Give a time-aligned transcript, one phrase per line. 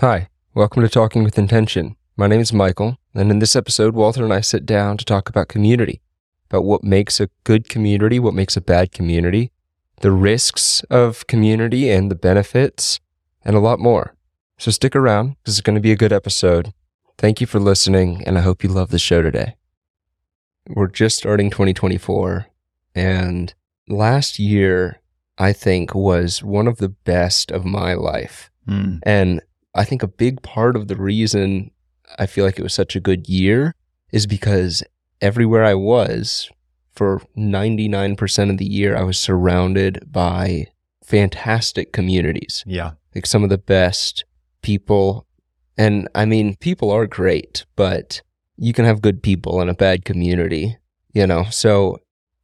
[0.00, 1.96] Hi, welcome to Talking with Intention.
[2.18, 5.30] My name is Michael, and in this episode, Walter and I sit down to talk
[5.30, 6.02] about community,
[6.50, 9.52] about what makes a good community, what makes a bad community,
[10.02, 13.00] the risks of community and the benefits,
[13.42, 14.14] and a lot more.
[14.58, 16.74] So stick around, this is going to be a good episode.
[17.16, 19.56] Thank you for listening, and I hope you love the show today.
[20.68, 22.48] We're just starting 2024,
[22.94, 23.54] and
[23.88, 25.00] last year,
[25.38, 28.50] I think, was one of the best of my life.
[28.68, 29.00] Mm.
[29.04, 29.40] And
[29.76, 31.70] I think a big part of the reason
[32.18, 33.74] I feel like it was such a good year
[34.10, 34.82] is because
[35.20, 36.50] everywhere I was
[36.94, 40.66] for 99% of the year, I was surrounded by
[41.04, 42.92] fantastic communities, Yeah.
[43.14, 44.24] like some of the best
[44.62, 45.26] people.
[45.76, 48.22] And I mean, people are great, but
[48.56, 50.76] you can have good people in a bad community,
[51.12, 51.44] you know?
[51.50, 51.98] So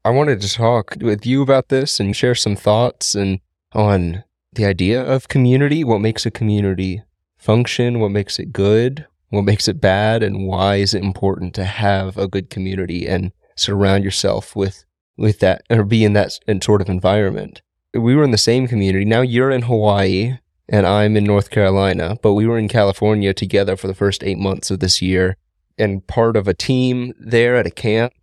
[0.04, 3.40] I wanted to talk with you about this and share some thoughts and
[3.72, 4.22] on
[4.52, 7.02] the idea of community, what makes a community
[7.42, 11.64] function, what makes it good, what makes it bad, and why is it important to
[11.64, 14.84] have a good community and surround yourself with
[15.18, 17.60] with that or be in that sort of environment.
[17.94, 19.04] We were in the same community.
[19.04, 23.76] Now you're in Hawaii and I'm in North Carolina, but we were in California together
[23.76, 25.36] for the first eight months of this year
[25.76, 28.14] and part of a team there at a camp.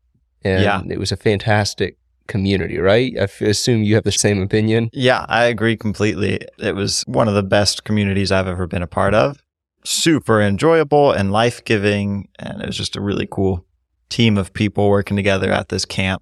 [0.43, 0.81] And Yeah.
[0.89, 1.97] it was a fantastic
[2.29, 3.13] community, right?
[3.19, 4.89] I assume you have the same opinion.
[4.93, 6.39] Yeah, I agree completely.
[6.57, 9.43] It was one of the best communities I've ever been a part of.
[9.83, 12.29] Super enjoyable and life giving.
[12.39, 13.65] And it was just a really cool
[14.07, 16.21] team of people working together at this camp.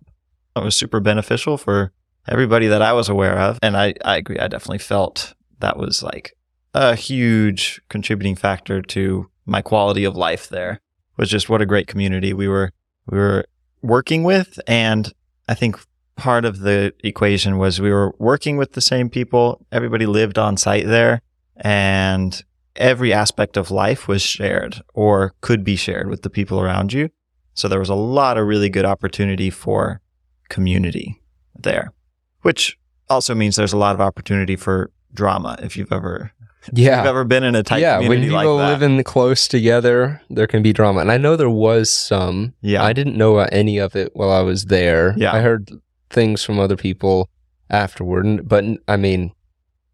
[0.55, 1.91] It was super beneficial for
[2.27, 3.59] everybody that I was aware of.
[3.61, 4.39] And I, I agree.
[4.39, 6.33] I definitely felt that was like
[6.73, 10.81] a huge contributing factor to my quality of life there
[11.17, 12.71] was just what a great community we were
[13.09, 13.45] we were
[13.81, 15.11] working with and
[15.49, 15.79] I think
[16.17, 20.57] part of the equation was we were working with the same people everybody lived on
[20.57, 21.21] site there
[21.57, 22.43] and
[22.75, 27.09] every aspect of life was shared or could be shared with the people around you
[27.53, 30.01] so there was a lot of really good opportunity for
[30.49, 31.21] community
[31.57, 31.93] there
[32.41, 32.77] which
[33.09, 36.31] also means there's a lot of opportunity for drama if you've ever
[36.71, 36.97] if Yeah.
[36.97, 38.51] you've ever been in a tight yeah, when people like that.
[38.53, 40.99] live in close together, there can be drama.
[40.99, 42.55] And I know there was some.
[42.61, 42.83] Yeah.
[42.83, 45.13] I didn't know about any of it while I was there.
[45.15, 45.31] Yeah.
[45.33, 45.71] I heard
[46.09, 47.29] things from other people
[47.69, 49.33] afterward, but I mean,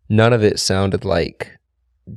[0.09, 1.57] none of it sounded like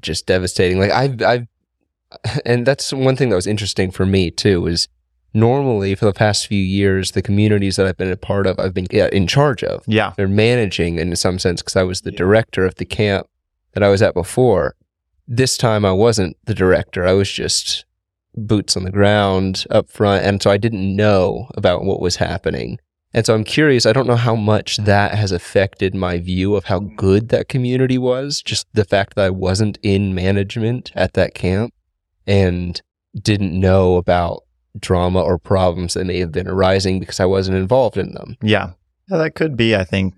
[0.01, 0.79] just devastating.
[0.79, 1.47] Like I've, I've,
[2.47, 4.67] and that's one thing that was interesting for me too.
[4.67, 4.89] Is
[5.35, 8.75] normally for the past few years, the communities that I've been a part of, I've
[8.75, 10.13] been yeah, in charge of yeah.
[10.17, 12.19] they're managing in some sense because I was the Yeah.
[12.19, 13.29] director of the camp
[13.73, 14.75] that I was at before.
[15.29, 17.07] This time I wasn't the director.
[17.07, 17.85] I was just
[18.35, 20.25] boots on the ground up front.
[20.25, 22.79] And so I didn't know about what was happening.
[23.17, 26.67] And so I'm curious, I don't know how much that has affected my view of
[26.67, 28.43] how good that community was.
[28.43, 31.73] Just the fact that I wasn't in management at that camp
[32.27, 32.79] and
[33.19, 34.43] didn't know about
[34.79, 38.37] drama or problems that may have been arising because I wasn't involved in them.
[38.43, 38.73] Yeah.
[39.11, 39.75] Yeah, that could be.
[39.75, 40.15] I think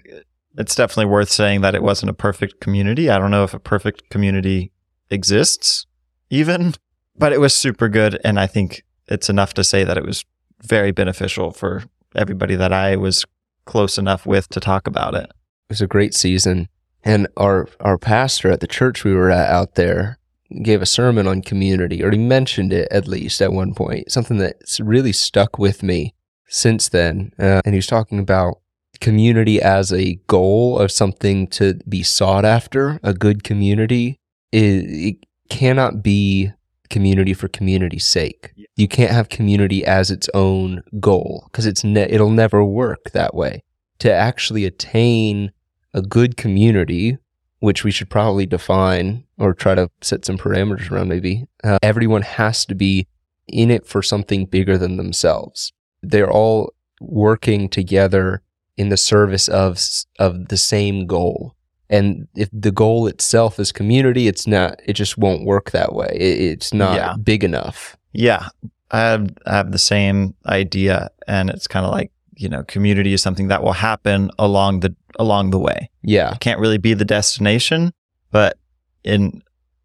[0.57, 3.09] it's definitely worth saying that it wasn't a perfect community.
[3.09, 4.73] I don't know if a perfect community
[5.09, 5.87] exists
[6.31, 6.75] even,
[7.17, 8.19] but it was super good.
[8.25, 10.25] And I think it's enough to say that it was
[10.65, 11.85] very beneficial for
[12.15, 13.25] everybody that I was
[13.65, 15.25] close enough with to talk about it.
[15.25, 16.69] It was a great season.
[17.05, 20.19] And our our pastor at the church we were at out there
[20.63, 24.39] gave a sermon on community, or he mentioned it at least at one point, something
[24.39, 26.15] that's really stuck with me
[26.49, 27.33] since then.
[27.39, 28.61] Uh, and he was talking about
[29.01, 32.99] community as a goal of something to be sought after.
[33.03, 34.19] A good community
[34.51, 35.17] is it
[35.51, 36.53] cannot be
[36.91, 38.53] community for community's sake.
[38.77, 43.35] You can't have community as its own goal because it's ne- it'll never work that
[43.35, 43.63] way.
[44.01, 45.53] To actually attain
[45.93, 47.19] a good community,
[47.61, 52.23] which we should probably define or try to set some parameters around, maybe, uh, everyone
[52.23, 53.07] has to be
[53.49, 55.73] in it for something bigger than themselves.
[56.03, 58.43] They're all working together
[58.77, 59.81] in the service of
[60.19, 61.55] of the same goal.
[61.91, 64.81] And if the goal itself is community, it's not.
[64.85, 66.09] It just won't work that way.
[66.15, 67.15] It, it's not Yeah.
[67.23, 67.97] big enough.
[68.13, 68.49] Yeah.
[68.91, 71.09] I have, I have the same idea.
[71.27, 74.95] And it's kind of like, you know, community is something that will happen along the,
[75.19, 75.91] along the way.
[76.03, 77.93] Yeah, can't really be the destination,
[78.31, 78.57] but
[79.05, 79.43] in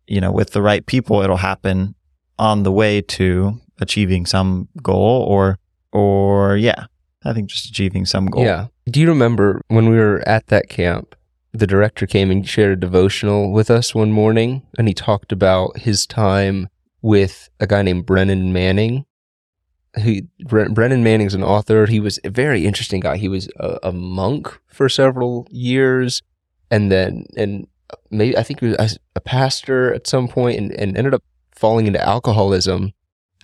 [0.08, 1.96] you know with the right people it'll happen
[2.38, 5.58] on the way to achieving some goal or
[5.92, 6.86] or yeah,
[7.26, 8.44] I think just achieving some goal.
[8.46, 8.68] Yeah.
[8.86, 11.16] Do you remember when we were at that camp?
[11.54, 15.78] The director came and shared a devotional with us one morning, and he talked about
[15.78, 16.68] his time
[17.02, 19.06] with a guy named Brennan Manning.
[19.96, 21.86] He, Bre- Brennan Manning's an author.
[21.86, 23.18] He was a very interesting guy.
[23.18, 26.24] He was a, a monk for several years,
[26.72, 27.68] and then and
[28.10, 31.86] maybe I think he was a pastor at some point and, and ended up falling
[31.86, 32.94] into alcoholism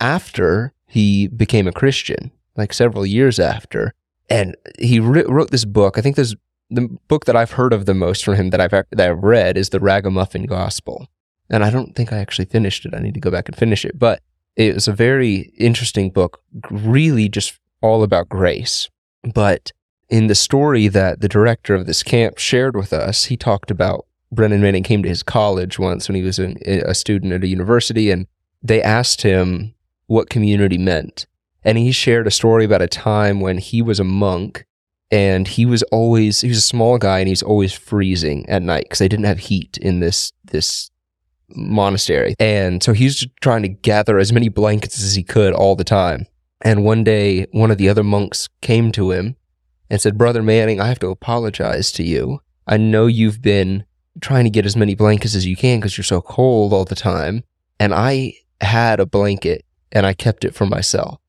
[0.00, 3.94] after he became a Christian, like several years after.
[4.28, 5.96] And he wrote this book.
[5.96, 6.34] I think there's
[6.70, 9.56] the book that I've heard of the most from him that I've that I've read
[9.56, 11.08] is the Ragamuffin Gospel,
[11.48, 12.94] and I don't think I actually finished it.
[12.94, 14.22] I need to go back and finish it, but
[14.56, 18.88] it was a very interesting book, really just all about grace.
[19.34, 19.72] But
[20.08, 24.06] in the story that the director of this camp shared with us, he talked about
[24.32, 28.10] Brennan Manning came to his college once when he was a student at a university,
[28.10, 28.26] and
[28.62, 29.74] they asked him
[30.06, 31.26] what community meant.
[31.64, 34.66] And he shared a story about a time when he was a monk
[35.10, 38.84] and he was always he was a small guy and he's always freezing at night
[38.84, 40.90] because they didn't have heat in this this
[41.48, 42.34] monastery.
[42.38, 45.84] And so he's just trying to gather as many blankets as he could all the
[45.84, 46.26] time.
[46.60, 49.36] And one day one of the other monks came to him
[49.88, 52.40] and said brother manning i have to apologize to you.
[52.66, 53.84] I know you've been
[54.20, 56.94] trying to get as many blankets as you can because you're so cold all the
[56.94, 57.44] time
[57.78, 61.20] and i had a blanket and i kept it for myself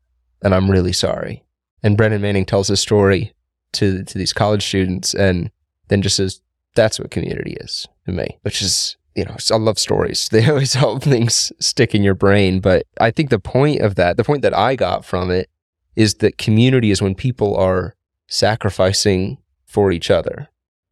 [0.43, 1.43] and i'm really sorry.
[1.81, 3.33] And brennan manning tells his story
[3.73, 5.51] to to these college students, and
[5.87, 6.41] then just says
[6.75, 10.29] that's what community is to me, which is you know I love stories.
[10.31, 12.59] They always help things stick in your brain.
[12.59, 15.49] But I think the point of that, the point that I got from it,
[15.95, 17.95] is that community is when people are
[18.27, 20.47] sacrificing for each other.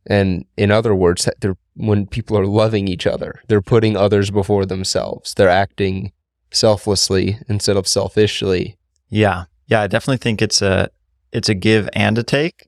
[0.06, 4.66] And in other words, they're when people are loving each other, they're putting others before
[4.66, 5.34] themselves.
[5.34, 6.12] They're acting
[6.52, 8.78] selflessly instead of selfishly.
[9.08, 9.46] Yeah.
[9.68, 10.90] Yeah, I definitely think it's a
[11.32, 12.68] it's a give and a take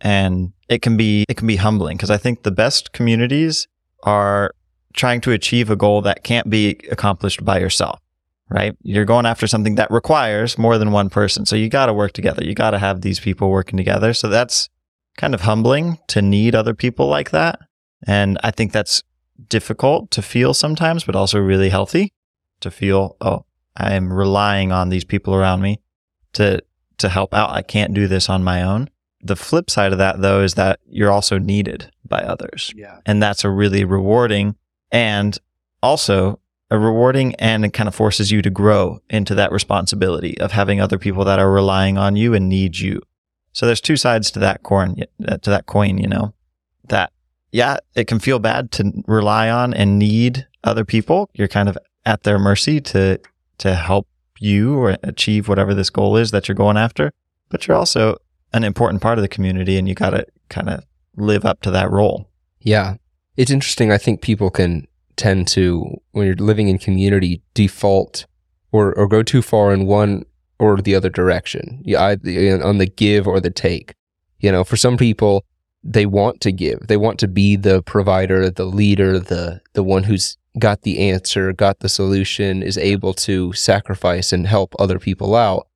[0.00, 3.66] and it can be it can be humbling because I think the best communities
[4.02, 4.54] are
[4.94, 8.00] trying to achieve a goal that can't be accomplished by yourself,
[8.48, 8.76] right?
[8.82, 11.46] You're going after something that requires more than one person.
[11.46, 12.44] So you got to work together.
[12.44, 14.12] You got to have these people working together.
[14.12, 14.68] So that's
[15.16, 17.60] kind of humbling to need other people like that.
[18.06, 19.02] And I think that's
[19.48, 22.12] difficult to feel sometimes, but also really healthy
[22.60, 23.44] to feel, oh,
[23.76, 25.80] I am relying on these people around me
[26.34, 26.62] to
[26.98, 27.50] to help out.
[27.50, 28.90] I can't do this on my own.
[29.20, 32.72] The flip side of that, though, is that you're also needed by others.
[32.76, 33.00] Yeah.
[33.04, 34.56] And that's a really rewarding
[34.92, 35.38] and
[35.82, 40.52] also a rewarding and it kind of forces you to grow into that responsibility of
[40.52, 43.00] having other people that are relying on you and need you.
[43.52, 46.34] So there's two sides to that coin, uh, to that coin, you know,
[46.88, 47.12] that
[47.50, 51.30] yeah, it can feel bad to rely on and need other people.
[51.32, 53.18] You're kind of at their mercy to,
[53.58, 54.06] to help
[54.38, 57.12] you or achieve whatever this goal is that you're going after.
[57.48, 58.18] But you're also
[58.52, 60.84] an important part of the community and you got to kind of
[61.16, 62.28] live up to that role.
[62.60, 62.96] Yeah.
[63.36, 63.92] It's interesting.
[63.92, 64.86] I think people can
[65.16, 68.26] tend to, when you're living in community, default
[68.72, 70.24] or, or go too far in one
[70.58, 71.80] or the other direction.
[71.84, 72.16] Yeah,
[72.62, 73.94] on the give or the take.
[74.40, 75.44] You know, for some people,
[75.82, 76.86] they want to give.
[76.88, 81.52] They want to be the provider, the leader, the the one who's got the answer,
[81.52, 85.68] got the solution, is able to sacrifice and help other people out.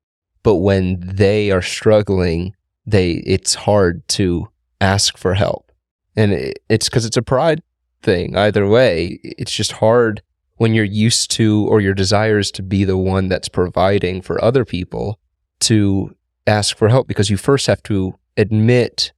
[0.42, 2.54] But when they are struggling,
[2.87, 4.49] they it's hard to
[4.81, 5.73] ask for help.
[6.17, 7.62] And it, it's because it's a pride
[8.02, 8.37] thing.
[8.37, 10.23] Either way, it's just hard
[10.56, 14.43] when you're used to or your desire is to be the one that's providing for
[14.44, 15.19] other people
[15.61, 16.14] to
[16.46, 19.12] ask for help because you first have to admit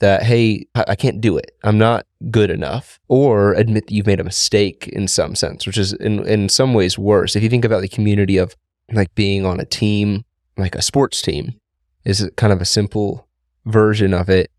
[0.00, 1.52] that, hey, I can't do it.
[1.62, 2.98] I'm not good enough.
[3.08, 6.74] Or admit that you've made a mistake in some sense, which is in, in some
[6.74, 7.36] ways worse.
[7.36, 8.56] If you think about the community of
[8.92, 10.24] like being on a team,
[10.56, 11.59] like a sports team,
[12.04, 13.28] is kind of a simple
[13.66, 14.50] version of it.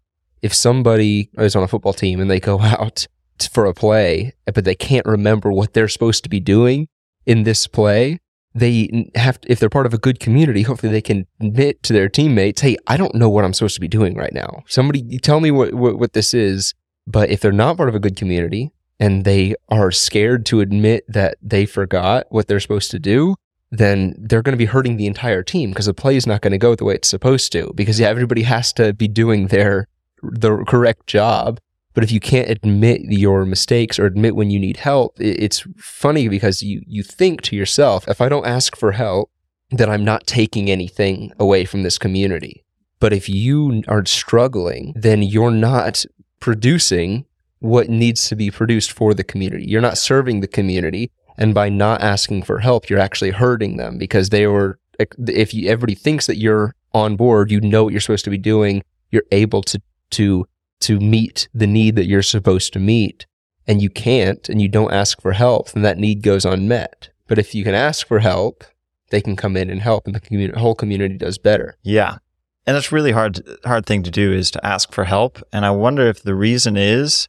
[0.42, 3.08] If somebody is on a football team and they go out
[3.52, 6.88] for a play, but they can't remember what they're supposed to be doing
[7.26, 8.20] in this play,
[8.54, 11.94] they have to, if they're part of a good community, hopefully they can admit to
[11.94, 14.64] their teammates, "Hey, I don't know what I'm supposed to be doing right now.
[14.68, 16.74] Somebody tell me what, what, what this is."
[17.08, 21.06] But if they're not part of a good community and they are scared to admit
[21.08, 23.36] that they forgot what they're supposed to do,
[23.72, 26.52] then they're going to be hurting the entire team because the play is not going
[26.52, 27.72] to go the way it's supposed to.
[27.74, 29.88] Because yeah, everybody has to be doing their
[30.22, 31.60] the correct job.
[31.94, 36.28] But if you can't admit your mistakes or admit when you need help, it's funny
[36.28, 39.32] because you you think to yourself, if I don't ask for help,
[39.72, 42.64] then I'm not taking anything away from this community.
[43.00, 46.06] But if you are struggling, then you're not
[46.40, 47.26] producing
[47.60, 49.66] what needs to be produced for the community.
[49.68, 51.12] You're not serving the community.
[51.38, 55.70] And by not asking for help, you're actually hurting them because they were, if you,
[55.70, 59.24] everybody thinks that you're on board, you know what you're supposed to be doing, you're
[59.32, 60.46] able to, to,
[60.82, 63.26] to meet the need that you're supposed to meet
[63.68, 67.10] and you can't and you don't ask for help, then that need goes unmet.
[67.28, 68.64] But if you can ask for help,
[69.10, 71.78] they can come in and help and the whole community does better.
[71.84, 72.18] Yeah.
[72.66, 75.42] And it's really hard, hard thing to do is to ask for help.
[75.52, 77.28] And I wonder if the reason is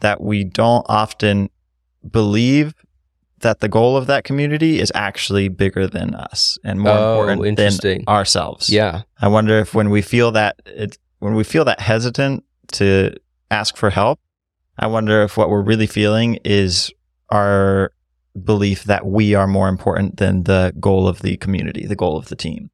[0.00, 1.50] that we don't often
[2.08, 2.74] believe
[3.40, 7.56] that the goal of that community is actually bigger than us and more Oh, important
[7.82, 8.68] than ourselves.
[8.70, 9.02] Yeah.
[9.20, 13.14] I wonder if when we feel that it, when we feel that hesitant to
[13.50, 14.20] ask for help,
[14.78, 16.92] I wonder if what we're really feeling is
[17.30, 17.92] our
[18.44, 22.28] belief that we are more important than the goal of the community, the goal of
[22.28, 22.70] the team.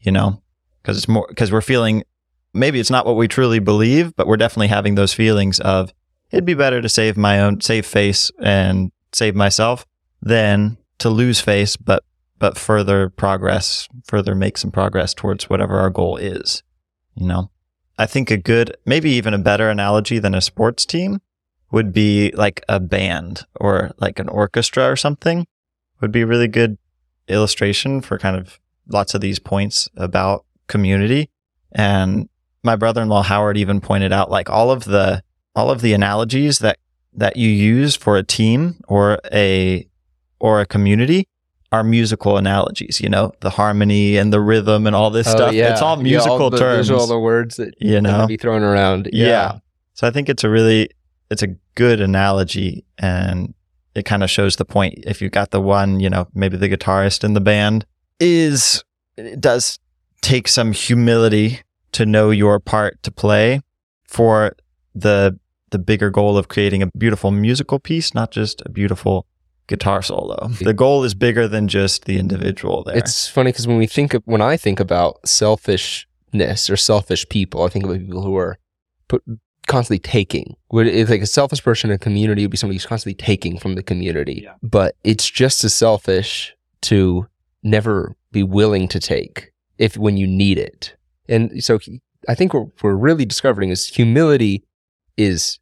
[0.00, 0.42] You know,
[0.82, 2.04] because it's more because we're feeling
[2.52, 5.92] maybe it's not what we truly believe, but we're definitely having those feelings of
[6.30, 9.86] it'd be better to save my own save face and save myself
[10.24, 12.02] than to lose face, but
[12.40, 16.62] but further progress, further make some progress towards whatever our goal is.
[17.14, 17.50] You know,
[17.96, 21.20] I think a good, maybe even a better analogy than a sports team
[21.70, 25.46] would be like a band or like an orchestra or something
[26.00, 26.76] would be a really good
[27.28, 31.30] illustration for kind of lots of these points about community.
[31.72, 32.28] And
[32.62, 35.22] my brother-in-law Howard even pointed out like all of the
[35.54, 36.78] all of the analogies that
[37.14, 39.88] that you use for a team or a
[40.44, 41.26] or a community
[41.72, 45.54] are musical analogies, you know, the harmony and the rhythm and all this Oh, stuff.
[45.54, 45.72] yeah.
[45.72, 46.88] It's all Yeah, musical the, terms.
[46.88, 48.26] Those are all the words that you know?
[48.26, 49.08] be thrown around.
[49.12, 49.58] Yeah.
[49.94, 50.90] So I think it's a really
[51.30, 53.54] it's a good analogy and
[53.94, 54.94] it kind of shows the point.
[55.06, 57.86] If you got the one, you know, maybe the guitarist in the band
[58.20, 58.84] is
[59.16, 59.78] it does
[60.20, 61.60] take some humility
[61.92, 63.60] to know your part to play
[64.06, 64.54] for
[64.94, 65.38] the
[65.70, 69.26] the bigger goal of creating a beautiful musical piece, not just a beautiful
[69.66, 70.48] guitar solo.
[70.60, 72.96] The goal is bigger than just the individual there.
[72.96, 77.62] It's funny because when we think of, when I think about selfishness or selfish people,
[77.62, 78.58] I think about people who are
[79.08, 79.22] put,
[79.66, 80.56] constantly taking.
[80.72, 83.58] Would it's like a selfish person in a community would be somebody who's constantly taking
[83.58, 84.42] from the community.
[84.44, 84.54] Yeah.
[84.62, 87.26] But it's just as selfish to
[87.62, 90.96] never be willing to take if when you need it.
[91.28, 91.78] And so
[92.28, 94.64] I think what we're really discovering is humility
[95.16, 95.58] is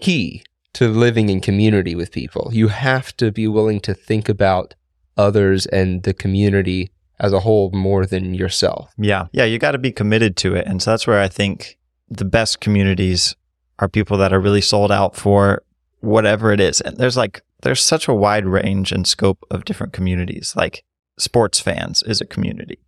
[0.00, 2.50] key to living in community with people.
[2.52, 4.74] You have to be willing to think about
[5.16, 8.92] others and the community as a whole more than yourself.
[8.98, 9.26] Yeah.
[9.32, 9.44] Yeah.
[9.44, 10.66] You got to be committed to it.
[10.66, 13.36] And so that's where I think the best communities
[13.78, 15.62] are people that are really sold out for
[16.00, 16.80] whatever it is.
[16.80, 20.54] And there's like, there's such a wide range and scope of different communities.
[20.56, 20.84] Like
[21.18, 22.78] sports fans is a community,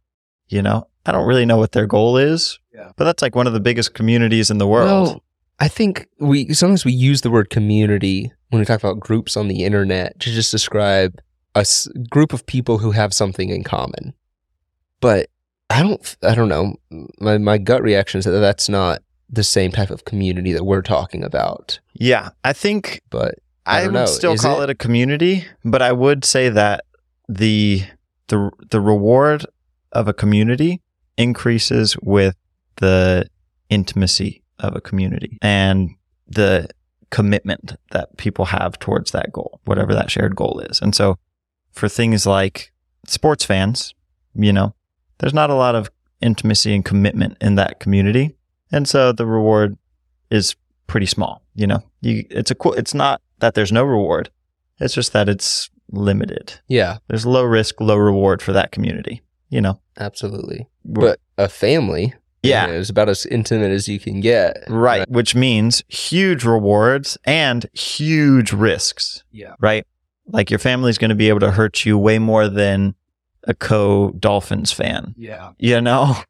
[0.49, 0.89] you know?
[1.07, 2.91] I don't really know what their goal is, Yeah.
[2.97, 5.07] but that's like one of the biggest communities in the world.
[5.09, 5.23] Well,
[5.61, 9.49] I think we sometimes we use the word community when we talk about groups on
[9.49, 11.21] the internet to just describe
[11.55, 14.15] a s- group of people who have something in common.
[15.01, 15.29] But
[15.71, 16.75] I don't I don't know.
[17.21, 20.83] My my gut reaction is that that's not the same type of community that we're
[20.83, 21.81] talking about.
[21.95, 22.31] yeah.
[22.45, 24.07] I think But I I, would know.
[24.07, 24.65] still Is call it?
[24.65, 24.71] it?
[24.71, 26.85] a community, but I would say that
[27.29, 27.85] the
[28.29, 29.47] the the reward
[29.93, 30.83] of a community
[31.17, 32.37] increases with
[32.77, 33.27] the
[33.71, 35.91] intimacy of a community and
[36.27, 36.69] the
[37.11, 40.81] commitment that people have towards that goal, whatever that shared goal is.
[40.81, 41.19] And so
[41.73, 42.73] for things like
[43.07, 43.95] sports fans,
[44.35, 44.75] you know,
[45.19, 48.37] there's not a lot of intimacy and commitment in that community.
[48.73, 49.77] And so the reward
[50.31, 50.57] is
[50.87, 51.83] pretty small, you know.
[52.01, 54.31] You it's a cool it's not that there's no reward.
[54.81, 56.55] It's just that it's limited.
[56.67, 59.81] yeah, There's low risk, low reward for that community, you know.
[59.99, 60.67] absolutely.
[60.85, 62.15] But a family
[62.49, 62.67] yeah.
[62.67, 64.65] know, about as intimate as you can get.
[64.69, 69.55] Right, which means huge rewards and huge risks, Yeah.
[69.61, 69.87] right?
[70.27, 72.95] Like your family's going to be able to hurt you way more than
[73.45, 75.51] a co Dolphins fan, Yeah.
[75.59, 76.17] you know?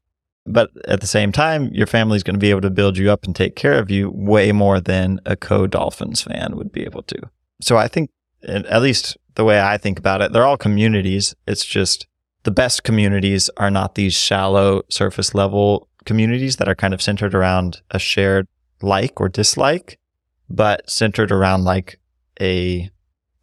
[0.47, 3.25] But at the same time, your family's going to be able to build you up
[3.25, 7.03] and take care of you way more than a co Dolphins fan would be able
[7.05, 7.17] to.
[7.63, 8.11] So I think,
[8.47, 11.35] at at least the way I think about it, they're all communities.
[11.47, 12.07] It's just
[12.43, 17.35] the best communities are not these shallow surface level communities that are kind of centered
[17.35, 18.47] around a shared
[18.83, 19.99] like or dislike,
[20.49, 21.99] but centered around like
[22.41, 22.91] a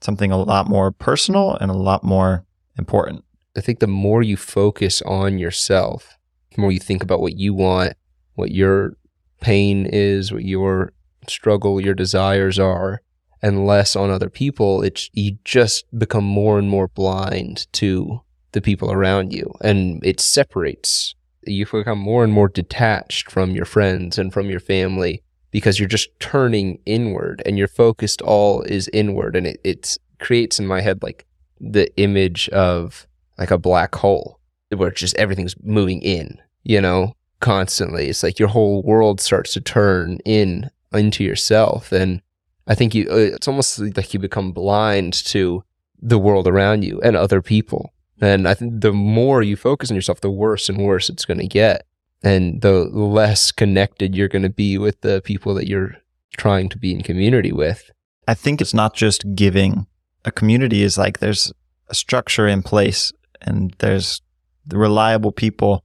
[0.02, 2.46] something a lot more personal and a lot more
[2.78, 3.24] important.
[3.56, 6.18] I think the more you focus on yourself,
[6.56, 7.94] the more you think about what you want,
[8.36, 8.98] what your
[9.42, 10.94] pain is, what your
[11.28, 13.02] struggle, your desires are,
[13.42, 18.62] and less on other people, it's you just become more and more blind to the
[18.62, 21.16] people around you, and it separates.
[21.44, 25.90] You become more and more detached from your friends and from your family because you're
[25.90, 31.04] just turning inward, and your focused all is inward, and it creates in my head
[31.04, 31.26] like
[31.60, 33.06] the image of
[33.38, 38.08] like a black hole where just everything's moving in, you know, constantly.
[38.08, 41.92] It's like your whole world starts to turn in into yourself.
[41.92, 42.22] And
[42.68, 45.64] I think you, uh, it's almost like you become blind to
[46.02, 47.94] the world around you and other people.
[48.22, 51.40] And I think the more you focus on yourself, the worse and worse it's going
[51.40, 51.86] to get.
[52.24, 55.98] And the less connected you're going to be with the people that you're
[56.38, 57.90] trying to be in community with.
[58.28, 59.88] I think it's not just giving.
[60.24, 61.52] A community is like there's
[61.90, 63.12] a structure in place
[63.42, 64.22] and there's
[64.66, 65.84] the reliable people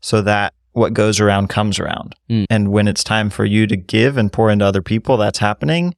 [0.00, 2.14] so that what goes around comes around.
[2.30, 2.44] Mm.
[2.50, 5.94] And when it's time for you to give and pour into other people, that's happening.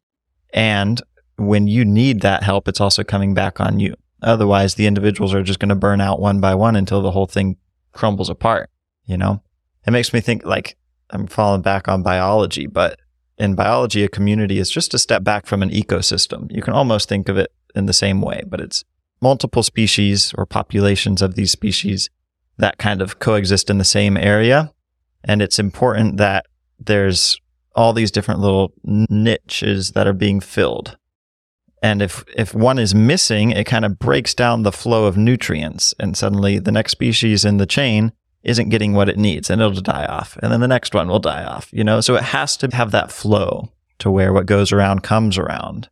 [0.55, 1.03] And
[1.37, 3.95] when you need that help, it's also coming back on you.
[4.23, 7.27] Otherwise, the individuals are just going to burn out one by one until the whole
[7.27, 7.57] thing
[7.93, 8.71] crumbles apart.
[9.07, 9.43] You know,
[9.87, 10.77] it makes me think like
[11.11, 12.99] I'm falling back on biology, but
[13.39, 16.51] in biology, a community is just a step back from an ecosystem.
[16.51, 18.85] You can almost think of it in the same way, but it's
[19.21, 22.11] multiple species or populations of these species
[22.59, 24.73] that kind of coexist in the same area.
[25.25, 26.47] And it's important that
[26.79, 27.41] there's
[27.75, 30.97] all these different little niches that are being filled.
[31.83, 35.95] And if, if one is missing, it kind of breaks down the flow of nutrients.
[35.99, 39.81] And suddenly the next species in the chain isn't getting what it needs and it'll
[39.81, 40.37] die off.
[40.43, 42.01] And then the next one will die off, you know?
[42.01, 45.89] So it has to have that flow to where what goes around comes around.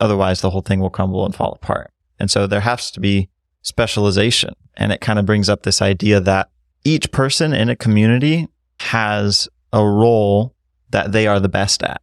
[0.00, 1.92] Otherwise, the whole thing will crumble and fall apart.
[2.18, 3.28] And so there has to be
[3.62, 4.54] specialization.
[4.76, 6.50] And it kind of brings up this idea that
[6.84, 8.48] each person in a community
[8.80, 10.54] has a role
[10.90, 12.00] that they are the best at,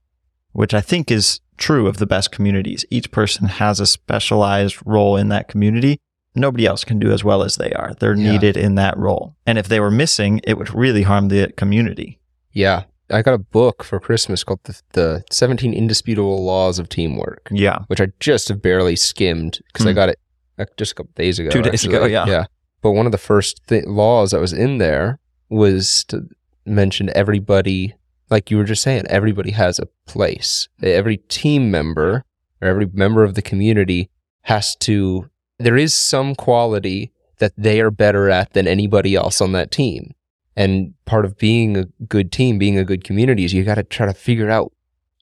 [0.52, 2.86] which I think is true of the best communities.
[2.90, 6.00] Each person has a specialized role in that community.
[6.36, 7.94] Nobody else can do as well as they are.
[8.00, 8.32] They're Yeah.
[8.34, 9.36] needed in that role.
[9.46, 12.20] And if they were missing, it would really harm the community.
[12.52, 12.84] Yeah.
[13.10, 17.80] I got a book for Christmas called the, the 17 Indisputable Laws of Teamwork, Yeah.
[17.88, 19.96] which I just have barely skimmed because I Hmm.
[19.96, 20.20] got it
[20.60, 21.50] uh, just a couple days ago.
[21.50, 22.26] Two days ago, yeah.
[22.28, 22.46] Yeah.
[22.82, 26.28] But one of the first th- laws that was in there was to
[26.66, 27.94] mention everybody,
[28.30, 30.68] like you were just saying, everybody has a place.
[30.82, 32.24] Every team member
[32.62, 34.10] or every member of the community
[34.44, 35.30] has to,
[35.60, 40.14] there is some quality that they are better at than anybody else on that team.
[40.56, 43.84] And part of being a good team, being a good community is you got to
[43.84, 44.74] try to figure out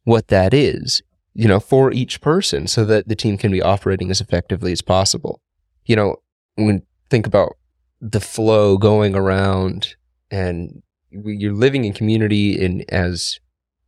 [0.05, 4.09] what that is, you know, for each person so that the team can be operating
[4.09, 5.41] as effectively as possible.
[5.85, 6.15] You know,
[6.55, 7.57] when think about
[8.00, 9.96] the flow going around
[10.31, 10.81] and
[11.24, 13.40] you're living in community and as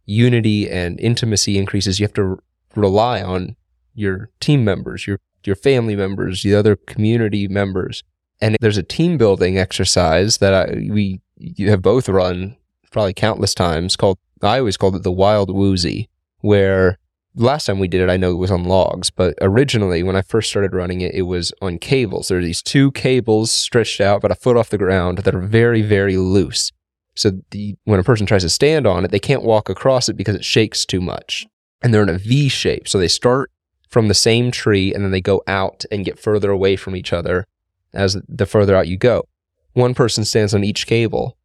[0.05, 2.39] unity and intimacy increases, you have to
[2.75, 3.55] rely on
[3.93, 8.03] your team members, your your family members, the other community members.
[8.41, 12.57] And there's a team building exercise that I, we you have both run
[12.91, 16.09] probably countless times called I always called it the wild woozy,
[16.41, 16.97] where
[17.35, 20.21] last time we did it I know it was on logs, but originally when I
[20.21, 22.27] first started running it, it was on cables.
[22.27, 25.41] There are these two cables stretched out about a foot off the ground that are
[25.41, 26.71] very, very loose.
[27.17, 30.15] So the when a person tries to stand on it, they can't walk across it
[30.15, 31.45] because it shakes too much.
[31.81, 32.87] And they're in a V shape.
[32.87, 33.51] So they start
[33.89, 37.13] from the same tree and then they go out and get further away from each
[37.13, 37.45] other
[37.93, 39.27] as the further out you go.
[39.73, 41.37] One person stands on each cable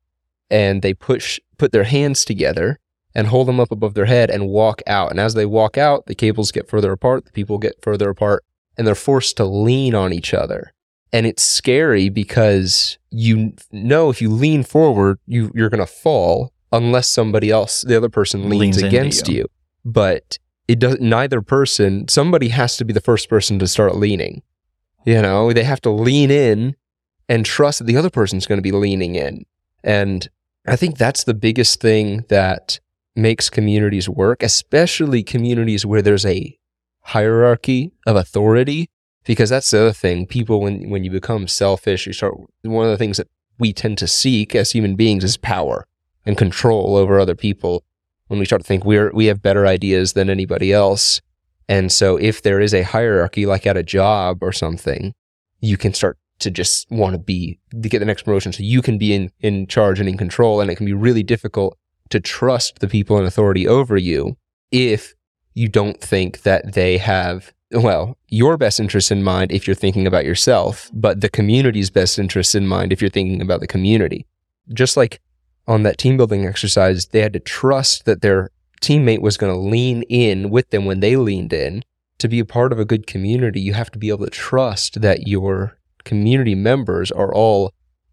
[0.50, 2.78] and they push put their hands together
[3.14, 5.10] and hold them up above their head and walk out.
[5.10, 8.44] And as they walk out, the cables get further apart, the people get further apart,
[8.76, 10.72] and they're forced to lean on each other.
[11.12, 16.52] And it's scary because you know if you lean forward, you, you're going to fall
[16.72, 19.36] unless somebody else, the other person leans, Leans against you.
[19.36, 19.46] you.
[19.84, 24.42] But it does neither person, somebody has to be the first person to start leaning.
[25.04, 26.76] You know, they have to lean in
[27.28, 29.44] and trust that the other person's going to be leaning in.
[29.84, 30.28] And
[30.66, 32.78] I think that's the biggest thing that
[33.16, 36.56] makes communities work, especially communities where there's a
[37.00, 38.88] hierarchy of authority.
[39.24, 40.26] Because that's the other thing.
[40.26, 43.98] People, when, when you become selfish, you start, one of the things that we tend
[43.98, 45.86] to seek as human beings is power
[46.26, 47.84] and control over other people.
[48.26, 51.20] When we start to think we're, we have better ideas than anybody else.
[51.68, 55.14] And so if there is a hierarchy, like at a job or something,
[55.60, 58.52] you can start to just want to be, to get the next promotion.
[58.52, 60.60] So you can be in, in charge and in control.
[60.60, 61.78] And it can be really difficult
[62.10, 64.36] to trust the people in authority over you
[64.72, 65.14] if
[65.54, 70.06] you don't think that they have, well, your best interest in mind if you're thinking
[70.06, 74.26] about yourself, but the community's best interest in mind if you're thinking about the community.
[74.72, 75.20] Just like
[75.66, 79.58] on that team building exercise, they had to trust that their teammate was going to
[79.58, 81.84] lean in with them when they leaned in.
[82.18, 85.00] To be a part of a good community, you have to be able to trust
[85.00, 87.72] that your community members are all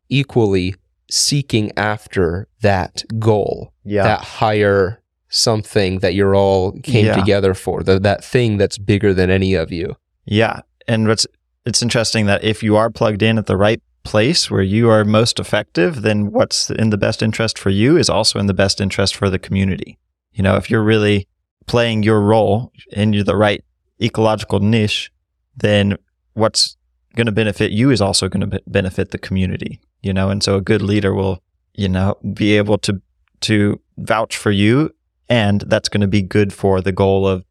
[0.09, 0.75] equally
[1.11, 4.03] seeking after that goal, Yeah.
[4.03, 7.15] that higher something that you're all came Yeah.
[7.15, 9.95] together for, the, that thing that's bigger than any of you.
[10.25, 10.61] Yeah.
[10.87, 11.25] And what's
[11.65, 15.03] it's interesting that if you are plugged in at the right place where you are
[15.05, 18.81] most effective, then what's in the best interest for you is also in the best
[18.81, 19.99] interest for the community.
[20.31, 21.27] You know, if you're really
[21.67, 23.63] playing your role in the right
[24.01, 25.11] ecological niche,
[25.55, 25.95] then
[26.33, 26.75] what's
[27.15, 30.29] going to benefit you is also going to be- benefit the community, you know?
[30.29, 31.43] And so a good leader will,
[31.75, 33.01] you know, be able to
[33.41, 34.89] to vouch for you
[35.29, 37.45] And that's going to be good for the goal of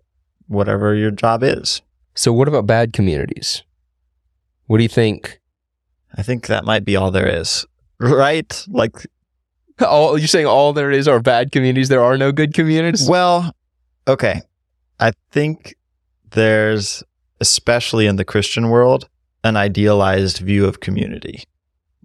[0.49, 1.83] whatever your job is.
[2.15, 3.63] So, what about bad communities?
[4.67, 5.41] What do you think?
[6.17, 7.65] I think that might be all there is,
[8.01, 8.65] right?
[8.69, 9.07] Like,
[9.81, 11.89] all you're saying all there is are bad communities.
[11.89, 13.09] There are no good communities.
[13.09, 13.55] well,
[14.07, 14.43] okay.
[14.99, 15.77] I think
[16.31, 17.05] there's,
[17.41, 19.09] especially in the Christian world,
[19.45, 21.45] an idealized view of community.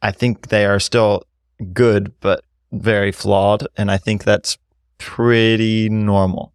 [0.01, 1.23] I think they are still
[1.73, 3.65] good, but very flawed.
[3.77, 4.57] And I think that's
[5.03, 6.53] pretty normal.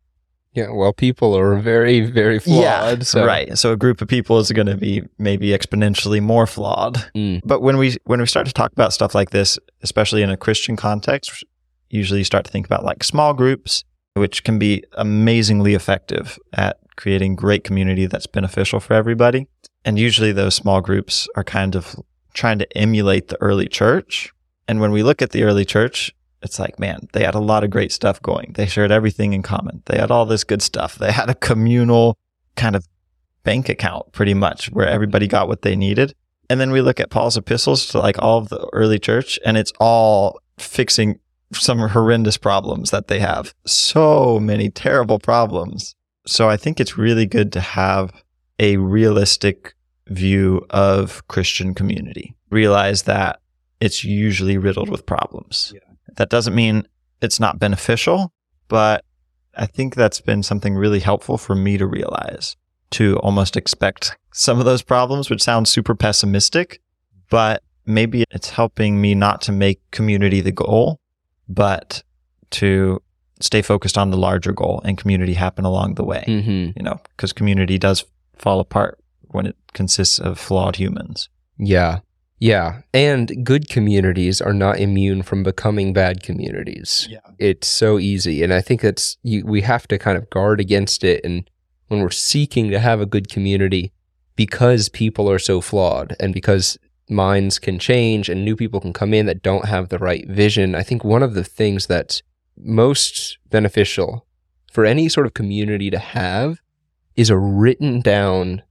[0.55, 3.07] Yeah, well, people are very, very flawed.
[3.07, 3.25] so.
[3.25, 3.57] Right.
[3.57, 6.97] So a group of people is going to be maybe exponentially more flawed.
[7.15, 7.43] Mm.
[7.45, 10.37] But when we when we start to talk about stuff like this, especially in a
[10.37, 11.45] Christian context,
[11.91, 13.85] usually you start to think about like small groups,
[14.15, 19.47] which can be amazingly effective at creating great community that's beneficial for everybody.
[19.85, 21.95] And usually those small groups are kind of
[22.35, 24.33] trying to emulate the early church.
[24.67, 27.65] And when we look at the early church, it's like, man, they had a lot
[27.65, 28.53] of great stuff going.
[28.55, 29.83] They shared everything in common.
[29.87, 30.97] They had all this good stuff.
[30.97, 32.17] They had a communal
[32.57, 32.87] kind of
[33.43, 36.15] bank account pretty much where everybody got what they needed.
[36.51, 39.57] And then we look at Paul's epistles to like all of the early church and
[39.57, 41.19] it's all fixing
[41.53, 43.55] some horrendous problems that they have.
[43.67, 45.95] So many terrible problems.
[46.27, 48.13] So I think it's really good to have
[48.59, 49.75] a realistic
[50.09, 52.35] view of Christian community.
[52.51, 53.41] Realize that
[53.81, 55.73] it's usually riddled with problems.
[56.19, 56.87] That doesn't mean
[57.23, 58.33] it's not beneficial,
[58.69, 59.05] but
[59.57, 62.57] I think that's been something really helpful for me to realize
[62.91, 66.81] to almost expect some of those problems, which sounds super pessimistic,
[67.31, 71.01] but maybe it's helping me not to make community the goal,
[71.49, 72.03] but
[72.51, 73.01] to
[73.41, 76.99] stay focused on the larger goal and community happen along the way, hmm you know,
[77.17, 78.05] because community does
[78.37, 81.29] fall apart when it consists of flawed humans.
[81.59, 82.01] Yeah.
[82.39, 82.83] Yeah.
[82.95, 87.09] And good communities are not immune from becoming bad communities.
[87.11, 87.19] Yeah.
[87.39, 88.43] It's so easy.
[88.43, 91.25] And I think that's, you, we have to kind of guard against it.
[91.25, 91.49] And
[91.89, 93.93] when we're seeking to have a good community,
[94.37, 96.79] because people are so flawed and because
[97.11, 100.75] minds can change and new people can come in that don't have the right vision,
[100.75, 102.23] I think one of the things that's
[102.57, 104.27] most beneficial
[104.73, 106.61] for any sort of community to have
[107.17, 108.63] is a written down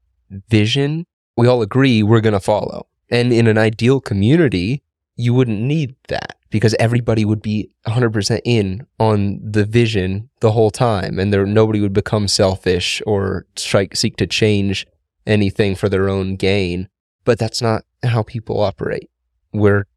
[0.49, 1.05] vision
[1.37, 2.87] we all agree we're going to follow.
[3.09, 4.83] And in an ideal community,
[5.15, 10.71] you wouldn't need that because everybody would be 100% in on the vision the whole
[10.71, 14.87] time and there nobody would become selfish or seek to change
[15.25, 16.87] anything for their own gain.
[17.25, 19.09] But that's not how people operate.
[19.51, 19.87] We're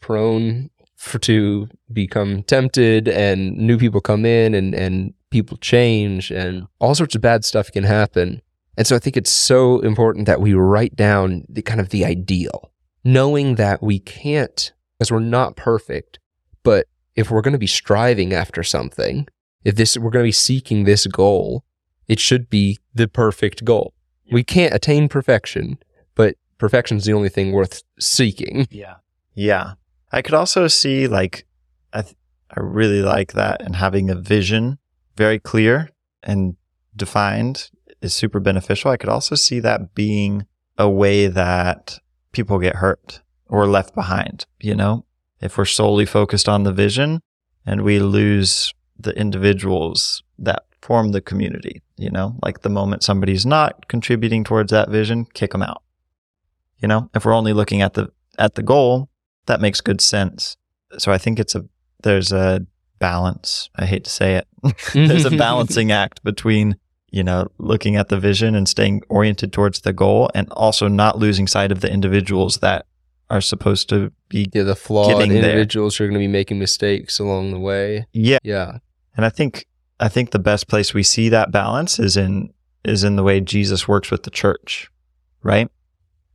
[0.00, 6.66] prone for to become tempted and new people come in and, and people change and
[6.78, 8.40] all sorts of bad stuff can happen.
[8.78, 12.04] And so I think it's so important that we write down the kind of the
[12.04, 12.70] ideal,
[13.02, 16.20] knowing that we can't, because we're not perfect,
[16.62, 16.86] but
[17.16, 19.26] if we're going to be striving after something,
[19.64, 21.64] if this we're going to be seeking this goal,
[22.06, 23.94] it should be the perfect goal.
[24.30, 25.78] We can't attain perfection,
[26.14, 28.68] but perfection is the only thing worth seeking.
[28.70, 28.98] Yeah.
[29.34, 29.72] Yeah.
[30.12, 31.46] I could also see like
[31.92, 32.14] I th-
[32.56, 34.78] I really like that and having a vision
[35.16, 35.90] very clear
[36.22, 36.54] and
[36.94, 38.90] defined is super beneficial.
[38.90, 41.98] I could also see that being a way that
[42.32, 45.04] people get hurt or left behind, you know?
[45.40, 47.20] If we're solely focused on the vision
[47.64, 52.36] and we lose the individuals that form the community, you know?
[52.42, 55.82] Like the moment somebody's not contributing towards that vision, kick them out.
[56.78, 58.08] You know, if we're only looking at the
[58.38, 59.08] at the goal,
[59.46, 60.56] that makes good sense.
[60.96, 61.64] So I think it's a
[62.02, 62.64] there's a
[62.98, 63.70] balance.
[63.76, 64.46] I hate to say it.
[64.92, 66.76] there's a balancing act between,
[67.10, 71.18] you know, looking at the vision and staying oriented towards the goal and also not
[71.18, 72.86] losing sight of the individuals that
[73.30, 75.42] are supposed to be Yeah, the flawed Getting there.
[75.42, 78.06] individuals are going to be making mistakes along the way.
[78.12, 78.38] yeah.
[78.42, 78.78] Yeah.
[79.16, 79.66] And I think
[80.00, 82.52] I think the best place we see that balance is in
[82.84, 84.88] is in the way Jesus works with the church,
[85.42, 85.68] right?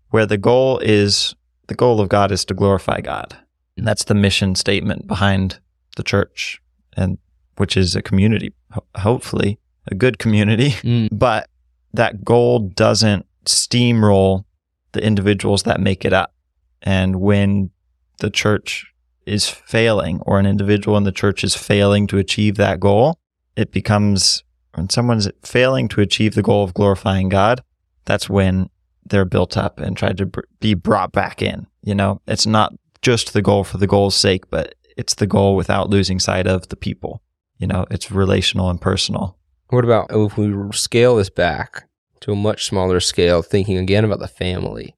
[0.09, 1.33] Where the goal is
[1.67, 3.38] the goal of God is to glorify God.
[3.77, 5.59] And that's the mission statement behind
[5.95, 6.62] the church
[6.97, 7.17] and
[7.57, 11.09] which is a community, ho- hopefully a good community, Mm.
[11.11, 11.49] but
[11.93, 14.45] that goal doesn't steamroll
[14.93, 16.33] the individuals that make it up.
[16.81, 17.71] And when
[18.19, 18.85] the church
[19.25, 23.17] is failing or an individual in the church is failing to achieve that goal,
[23.55, 24.43] it becomes
[24.75, 27.63] when someone's failing to achieve the goal of glorifying God,
[28.05, 28.69] that's when
[29.05, 31.67] they're built up and tried to br- be brought back in.
[31.83, 35.55] You know, it's not just the goal for the goal's sake, but it's the goal
[35.55, 37.21] without losing sight of the people.
[37.59, 39.37] You know, it's relational and personal.
[39.73, 44.19] What about if we scale this back to a much smaller scale, thinking again about
[44.19, 44.95] the family?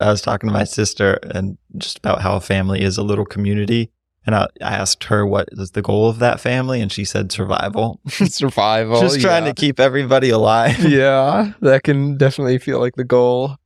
[0.00, 3.24] I was talking to my sister and just about how a family is a little
[3.24, 3.90] community.
[4.26, 7.32] And I, I asked her what is the goal of that family, and she said
[7.32, 8.00] survival.
[8.08, 9.00] Survival.
[9.00, 9.52] Just trying yeah.
[9.52, 13.56] to keep everybody alive, yeah, that can definitely feel like the goal.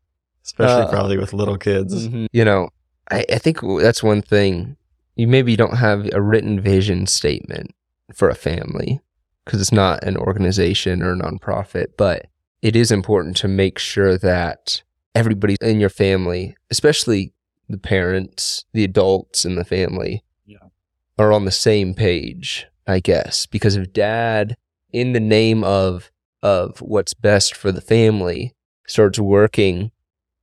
[0.44, 2.06] especially Uh, probably with little kids.
[2.06, 2.28] Mhm.
[2.32, 2.68] You know,
[3.11, 4.76] I, I think that's one thing.
[5.16, 7.74] You maybe don't have a written vision statement
[8.14, 9.00] for a family
[9.46, 12.26] because it's not an organization or a nonprofit, but
[12.61, 14.82] it is important to make sure that
[15.14, 17.32] everybody in your family, especially
[17.68, 20.59] the parents, the adults in the family, Yeah.
[21.18, 23.46] are on the same page, I guess.
[23.46, 24.56] Because if dad,
[24.92, 26.11] in the name of
[26.42, 28.54] of what's best for the family,
[28.87, 29.90] starts working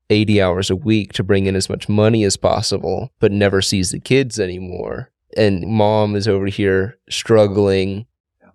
[0.10, 3.92] 80 hours a week to bring in as much money as possible, but never sees
[3.92, 5.12] the kids anymore.
[5.38, 8.06] And mom is over here struggling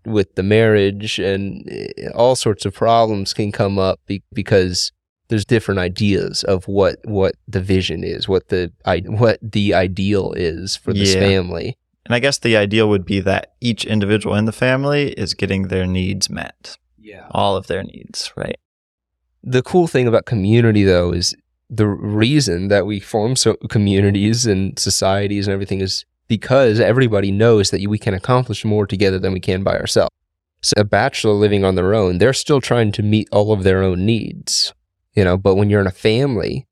[0.06, 4.92] with the marriage, and eh, all sorts of problems can come up be- because
[5.28, 10.32] there's different ideas of what what the vision is, what the I- what the ideal
[10.32, 11.20] is for this Yeah.
[11.20, 11.76] family.
[12.06, 15.68] And I guess the ideal would be that each individual in the family is getting
[15.68, 17.26] their needs met, Yeah.
[17.32, 18.56] all of their needs, right?
[19.44, 21.32] the cool thing about community though is
[21.70, 27.70] the reason that we form so communities and societies and everything is because everybody knows
[27.70, 30.14] that we can accomplish more together than we can by ourselves.
[30.62, 33.82] So a bachelor living on their own, they're still trying to meet all of their
[33.82, 34.74] own needs,
[35.14, 36.66] you know, but when you're in a family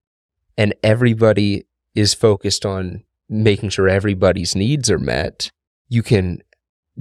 [0.59, 5.51] and everybody is focused on making sure everybody's needs are met,
[5.88, 6.40] you can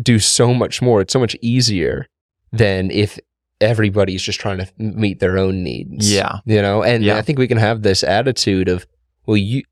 [0.02, 1.02] do so much more.
[1.02, 2.08] It's so much easier
[2.52, 3.20] than if
[3.62, 6.12] everybody's just trying to meet their own needs.
[6.12, 6.40] Yeah.
[6.46, 7.18] You know, and Yeah.
[7.18, 8.86] I think we can have this attitude of,
[9.26, 9.64] well, you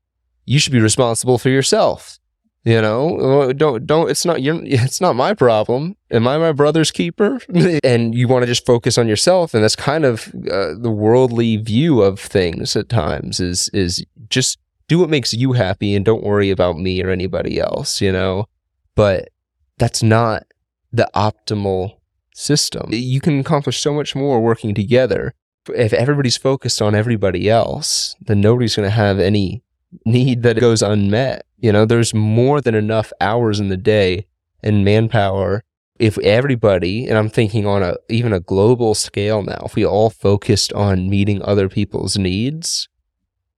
[0.46, 2.18] you should be responsible for yourself.
[2.64, 4.10] You know, don't don't.
[4.10, 4.60] It's not your.
[4.64, 5.96] It's not my problem.
[6.10, 7.40] Am I my brother's keeper?
[7.84, 11.58] and you want to just focus on yourself, and that's kind of uh, the worldly
[11.58, 13.38] view of things at times.
[13.38, 17.60] Is is just do what makes you happy, and don't worry about me or anybody
[17.60, 18.00] else.
[18.00, 18.46] You know,
[18.94, 19.28] but
[19.76, 20.44] that's not
[20.90, 21.98] the optimal
[22.34, 22.88] system.
[22.90, 25.34] You can accomplish so much more working together.
[25.68, 29.62] If everybody's focused on everybody else, then nobody's going to have any
[30.04, 31.46] need that goes unmet.
[31.58, 34.26] You know, there's more than enough hours in the day
[34.62, 35.62] and manpower.
[35.98, 40.10] If everybody, and I'm thinking on a even a global scale now, if we all
[40.10, 42.88] focused on meeting other people's needs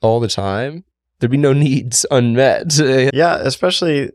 [0.02, 0.84] all the time,
[1.18, 2.78] there'd be no needs unmet.
[3.14, 4.10] Yeah, especially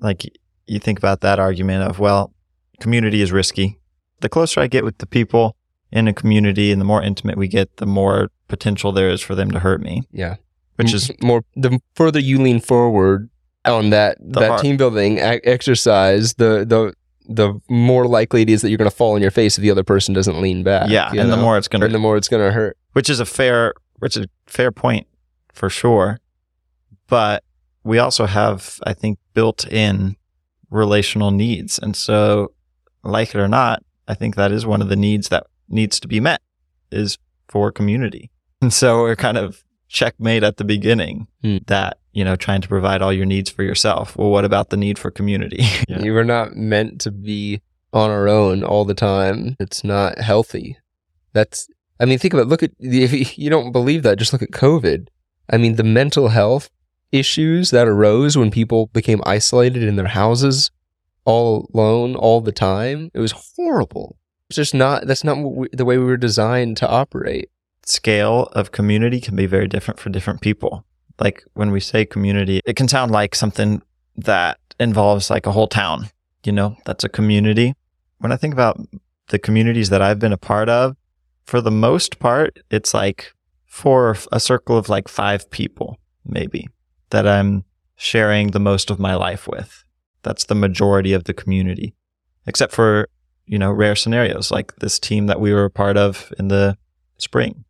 [0.00, 0.24] like
[0.66, 2.32] you think about that argument of, well,
[2.80, 3.78] community is risky.
[4.20, 5.54] The closer I get with the people
[5.92, 9.34] in a community and the more intimate we get, the more potential there is for
[9.34, 10.36] them to hurt me, Yeah.
[10.76, 10.94] Which mm.
[10.94, 13.28] is more the further you lean forward
[13.64, 16.94] on that that team building exercise, the the
[17.28, 19.70] the more likely it is that you're going to fall on your face if the
[19.70, 20.88] other person doesn't lean back.
[20.88, 22.76] yeah, and the more it's going to, the more it's going to hurt.
[22.92, 25.06] which is a fair which is a fair point
[25.52, 26.20] for sure.
[27.08, 27.42] But
[27.84, 30.16] we also have i think built in
[30.70, 31.78] relational needs.
[31.78, 32.52] And so
[33.02, 36.08] like it or not i think that is one of the needs that needs to
[36.08, 36.40] be met
[36.90, 38.30] is for community.
[38.60, 41.58] And so we're kind of checkmate at the beginning Hmm.
[41.66, 44.76] that you know trying to provide all your needs for yourself well what about the
[44.76, 46.02] need for community Yeah.
[46.02, 47.60] You were not meant to be
[47.92, 49.56] on our own all the time.
[49.60, 50.76] It's not healthy.
[51.32, 51.68] That's
[52.00, 52.48] I mean, think about it.
[52.48, 55.06] look at if you don't believe that, just look at COVID.
[55.48, 56.68] I mean, the mental health
[57.12, 60.70] issues that arose when people became isolated in their houses,
[61.24, 63.10] all alone, all the time.
[63.14, 64.18] It was horrible.
[64.50, 65.06] It's just not.
[65.06, 67.48] That's not what we, the way we were designed to operate.
[67.86, 70.84] Scale of community can be very different for different people.
[71.18, 73.80] Like when we say community, it can sound like something
[74.16, 76.10] that involves like a whole town,
[76.44, 77.74] you know, that's a community.
[78.18, 78.78] When I think about
[79.28, 80.96] the communities that I've been a part of,
[81.44, 83.32] for the most part, it's like
[83.66, 86.68] for a circle of like five people, maybe,
[87.10, 89.84] that I'm sharing the most of my life with.
[90.22, 91.94] That's the majority of the community,
[92.46, 93.08] except for,
[93.46, 96.76] you know, rare scenarios like this team that we were a part of in the
[97.18, 97.64] spring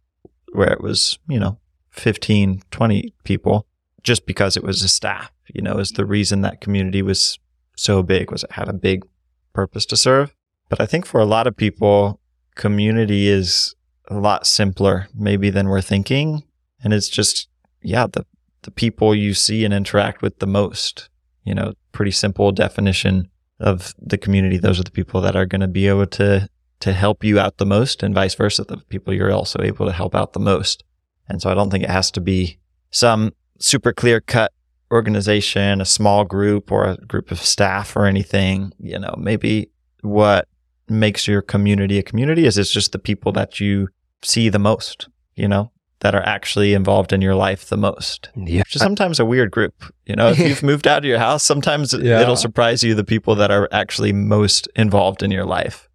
[0.56, 1.58] where it was, you know,
[1.90, 3.66] 15, 20 people
[4.02, 6.12] just because it was a staff, you know, is the mm-hmm.
[6.12, 7.38] reason that community was
[7.76, 9.04] so big was it had a big
[9.52, 10.34] purpose to serve.
[10.68, 12.20] But I think for a lot of people,
[12.54, 13.74] community is
[14.08, 16.44] a lot simpler maybe than we're thinking.
[16.82, 17.48] And it's just,
[17.82, 18.24] yeah, the,
[18.62, 21.08] the people you see and interact with the most,
[21.44, 24.58] you know, pretty simple definition of the community.
[24.58, 26.48] Those are the people that are going to be able to
[26.80, 29.92] to help you out the most and vice versa the people you're also able to
[29.92, 30.84] help out the most
[31.28, 32.58] and so i don't think it has to be
[32.90, 34.52] some super clear cut
[34.92, 39.68] organization a small group or a group of staff or anything you know maybe
[40.02, 40.46] what
[40.88, 43.88] makes your community a community is it's just the people that you
[44.22, 48.28] see the most you know that are actually involved in your life the most.
[48.36, 48.60] Yeah.
[48.60, 49.72] Which is sometimes a weird group.
[50.04, 52.20] You know, if you've moved out of your house, sometimes Yeah.
[52.20, 55.85] it'll surprise you the people that are actually most involved in your life.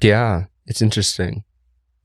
[0.00, 1.44] Yeah, it's interesting.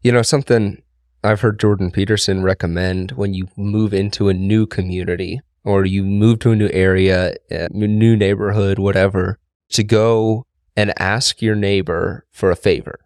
[0.02, 0.82] You know, something
[1.24, 6.40] I've heard Jordan Peterson recommend when you move into a new community or you move
[6.40, 10.46] to a new area, a new neighborhood, whatever, to go
[10.76, 13.00] and ask your neighbor for a favor.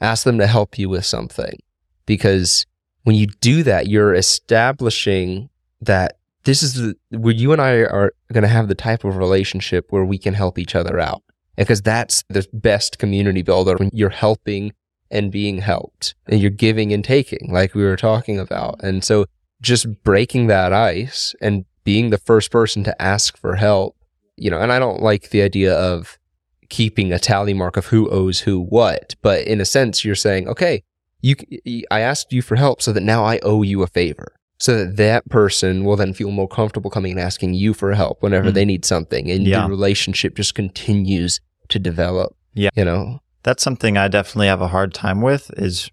[0.00, 1.58] Ask them to help you with something.
[2.06, 2.66] Because
[3.04, 5.48] when you do that, you're establishing
[5.80, 9.16] that this is the, where you and I are going to have the type of
[9.16, 11.22] relationship where we can help each other out
[11.56, 14.72] because that's the best community builder when you're helping
[15.10, 18.82] and being helped and you're giving and taking like we were talking about.
[18.82, 19.26] And so
[19.60, 23.96] just breaking that ice and being the first person to ask for help
[24.36, 26.18] you know and i don't like the idea of
[26.68, 30.48] keeping a tally mark of who owes who what but in a sense you're saying
[30.48, 30.82] okay
[31.20, 31.36] you
[31.90, 34.96] i asked you for help so that now i owe you a favor so that
[34.96, 38.54] that person will then feel more comfortable coming and asking you for help whenever Mm.
[38.54, 39.62] they need something and Yeah.
[39.64, 42.70] the relationship just continues to develop Yeah.
[42.76, 45.90] you know That's something I definitely have a hard time with is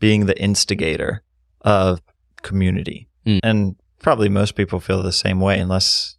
[0.00, 1.22] being the instigator
[1.60, 2.00] of
[2.42, 3.08] community.
[3.26, 3.40] Mm.
[3.42, 6.16] And probably most people feel the same way unless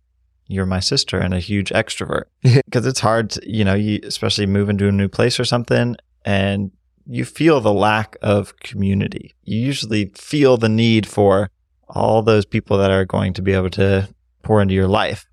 [0.48, 2.26] you're my sister and a huge extrovert.
[2.66, 5.96] Because it's hard, to, you know, you especially move into a new place or something
[6.26, 6.70] and
[7.08, 9.34] you feel the lack of community.
[9.44, 11.50] You usually feel the need for
[11.90, 14.08] all those people that are going to be able to
[14.44, 15.26] pour into your life.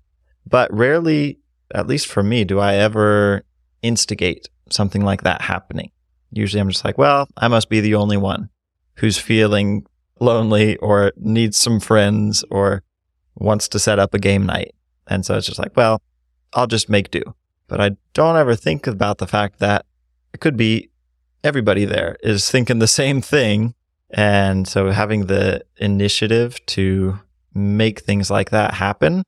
[0.47, 1.39] But rarely,
[1.73, 3.43] at least for me, do I ever
[3.81, 5.91] instigate something like that happening.
[6.31, 8.49] Usually I'm just like, well, I must be the only one
[8.95, 9.85] who's feeling
[10.19, 12.83] lonely or needs some friends or
[13.35, 14.73] wants to set up a game night.
[15.07, 16.01] And so it's just like, well,
[16.53, 17.21] I'll just make do.
[17.67, 19.85] But I don't ever think about the fact that
[20.33, 20.89] it could be
[21.43, 23.75] everybody there is thinking the same thing.
[24.11, 27.19] And so having the initiative to
[27.53, 29.23] make things like that happen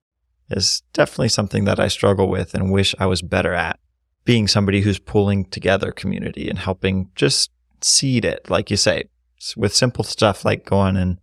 [0.49, 3.79] is definitely something that I struggle with and wish I was better at
[4.23, 9.05] being somebody who's pulling together community and helping just seed it, like you say,
[9.55, 11.19] with simple stuff like going and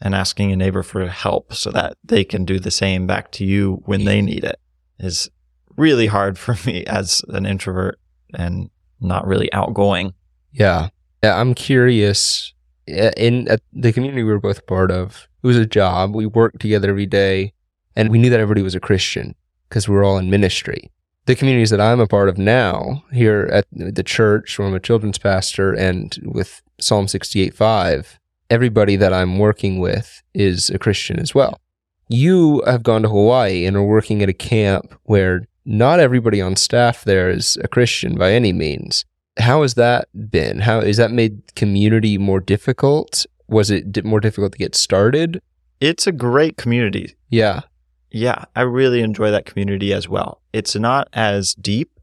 [0.00, 3.44] and asking a neighbor for help so that they can do the same back to
[3.44, 4.60] you when they need it
[4.98, 5.30] is
[5.76, 7.98] really hard for me as an introvert
[8.34, 10.12] and not really outgoing.
[10.52, 10.88] Yeah.
[11.22, 12.52] Yeah, I'm curious.
[12.86, 16.14] In the community we were both part of, it was a job.
[16.14, 17.52] We worked together every day,
[17.94, 19.34] and we knew that everybody was a Christian
[19.68, 20.90] because we were all in ministry.
[21.26, 24.80] The communities that I'm a part of now, here at the church, where I'm a
[24.80, 28.18] children's pastor, and with Psalm 68:5,
[28.48, 31.60] everybody that I'm working with is a Christian as well.
[32.08, 36.54] You have gone to Hawaii and are working at a camp where not everybody on
[36.54, 39.04] staff there is a Christian by any means
[39.38, 40.60] how has that been?
[40.60, 43.26] How has that made community more difficult?
[43.48, 45.40] Was it more difficult to get started?
[45.80, 47.16] It's a great community.
[47.28, 47.62] Yeah.
[48.10, 50.40] Yeah, I really enjoy that community as well.
[50.52, 52.00] It's not as deep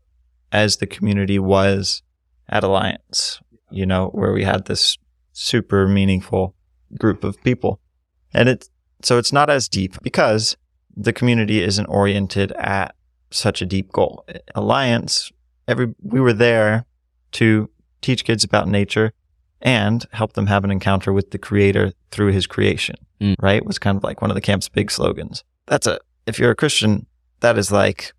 [0.51, 2.03] as the community was
[2.49, 3.39] at Alliance,
[3.71, 4.97] you know, where we had this
[5.31, 6.55] super meaningful
[6.99, 7.79] group of people.
[8.33, 8.69] And it
[9.01, 10.55] so it's not as deep because
[10.95, 12.95] the community isn't oriented at
[13.31, 14.25] such a deep goal.
[14.53, 15.31] Alliance,
[15.67, 16.85] every we were there
[17.33, 17.69] to
[18.01, 19.13] teach kids about nature
[19.61, 23.35] and help them have an encounter with the creator through his creation, Mm.
[23.41, 23.65] right?
[23.65, 25.43] Was kind of like one of the camp's big slogans.
[25.67, 27.05] That's a, if you're a Christian,
[27.39, 28.11] that is like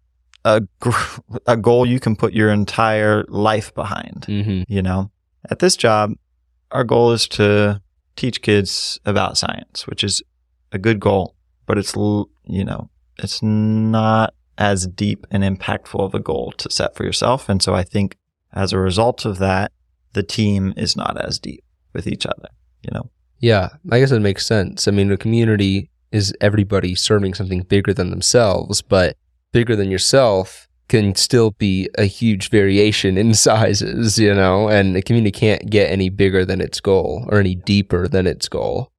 [0.44, 0.62] a,
[1.46, 4.62] a goal you can put your entire life behind, Mm-hmm.
[4.72, 5.10] you know?
[5.50, 6.12] At this job,
[6.70, 7.82] our goal is to
[8.16, 10.22] teach kids about science, which is
[10.72, 11.34] a good goal,
[11.66, 16.94] but it's, you know, it's not as deep and impactful of a goal to set
[16.96, 17.48] for yourself.
[17.50, 18.16] And so I think
[18.54, 19.72] as a result of that,
[20.12, 22.48] the team is not as deep with each other,
[22.82, 23.10] you know?
[23.40, 23.70] Yeah.
[23.90, 24.88] I guess it makes sense.
[24.88, 29.16] I mean, a community is everybody serving something bigger than themselves, but
[29.52, 35.02] bigger than yourself can still be a huge variation in sizes, you know, and the
[35.02, 38.92] community can't get any bigger than its goal or any deeper than its goal.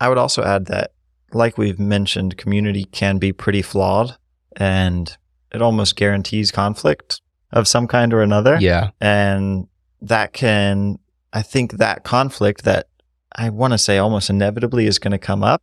[0.00, 0.92] I would also add that,
[1.32, 4.16] like we've mentioned, community can be pretty flawed
[4.56, 5.16] and
[5.52, 7.20] it almost guarantees conflict
[7.52, 8.58] of some kind or another.
[8.60, 8.90] Yeah.
[9.00, 9.68] And
[10.00, 10.98] that can,
[11.32, 12.86] I think that conflict that
[13.34, 15.62] I want to say almost inevitably is going to come up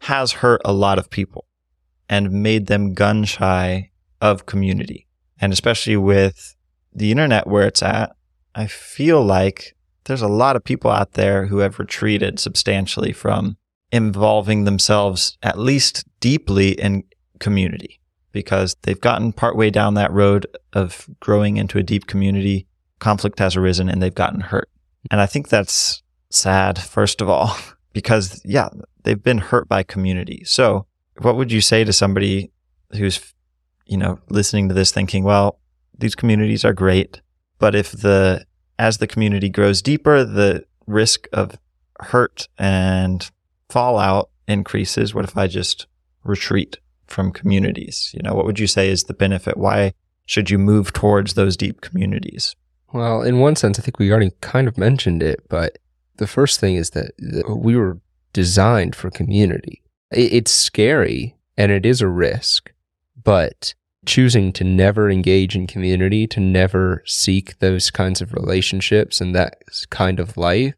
[0.00, 1.46] has hurt a lot of people
[2.08, 3.90] and made them gun shy
[4.20, 5.06] of community.
[5.40, 6.56] And especially with
[6.92, 8.14] the internet where it's at,
[8.54, 13.56] I feel like there's a lot of people out there who have retreated substantially from
[13.90, 17.04] involving themselves at least deeply in
[17.38, 18.00] community
[18.34, 22.66] because they've gotten partway down that road of growing into a deep community.
[22.98, 24.68] Conflict has arisen and they've gotten hurt.
[25.10, 27.56] And I think that's sad, first of all,
[27.94, 28.68] because, yeah,
[29.04, 30.42] they've been hurt by community.
[30.44, 30.86] So,
[31.22, 32.50] what would you say to somebody
[32.90, 33.32] who's,
[33.86, 35.60] you know, listening to this thinking, well,
[35.96, 37.20] these communities are great,
[37.60, 38.44] but if the,
[38.80, 41.56] as the community grows deeper, the risk of
[42.00, 43.30] hurt and
[43.68, 45.14] fallout increases.
[45.14, 45.86] What if I just
[46.24, 48.10] retreat from communities?
[48.14, 49.56] You know, what would you say is the benefit?
[49.56, 49.92] Why
[50.26, 52.56] should you move towards those deep communities?
[52.92, 55.78] Well, in one sense, I think we already kind of mentioned it, but
[56.16, 57.12] the first thing is that,
[57.48, 57.98] we were
[58.32, 59.82] designed for community.
[60.10, 62.72] It's scary and it is a risk,
[63.22, 63.74] but
[64.06, 69.62] choosing to never engage in community, to never seek those kinds of relationships and that
[69.90, 70.74] kind of life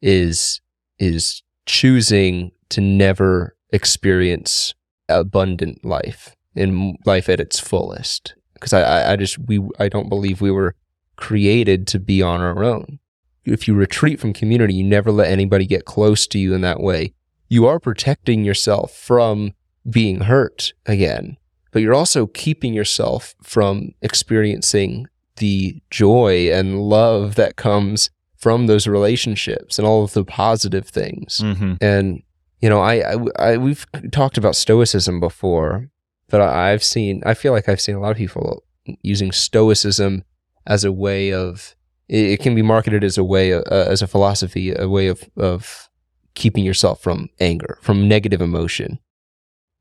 [0.00, 0.60] is
[0.98, 4.74] is choosing to never experience
[5.08, 8.34] abundant life in life at its fullest.
[8.54, 10.74] Because I, I just we I don't believe we were
[11.16, 12.98] created to be on our own.
[13.44, 16.80] If you retreat from community, you never let anybody get close to you in that
[16.80, 17.12] way.
[17.48, 19.52] You are protecting yourself from
[19.88, 21.36] being hurt again,
[21.70, 28.86] but you're also keeping yourself from experiencing the joy and love that comes from those
[28.86, 31.40] relationships and all of the positive things.
[31.42, 31.74] Mm-hmm.
[31.80, 32.22] And
[32.64, 35.90] you know, I, I, I, we've talked about stoicism before,
[36.30, 38.64] but I, I've seen, I feel like I've seen a lot of people
[39.02, 40.24] using stoicism
[40.66, 41.76] as a way of
[42.08, 45.90] it, can be marketed as a way uh, as a philosophy a way of of
[46.34, 48.98] keeping yourself from anger from negative emotion.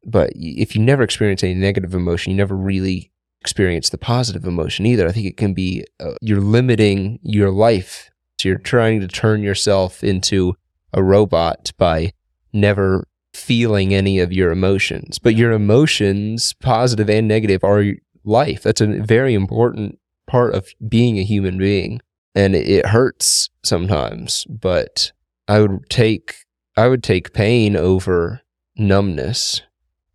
[0.05, 4.85] But if you never experience any negative emotion you never really experience the positive emotion
[4.85, 5.07] either.
[5.07, 8.09] I think it can be uh, you're limiting your life.
[8.39, 10.55] So you're trying to turn yourself into
[10.91, 12.11] a robot by
[12.53, 17.83] never feeling any of your emotions but your emotions positive and negative are
[18.23, 19.97] life that's a very important
[20.27, 21.99] part of being a human being
[22.35, 25.11] and it hurts sometimes but
[25.47, 26.35] i would take
[26.77, 28.41] i would take pain over
[28.77, 29.63] numbness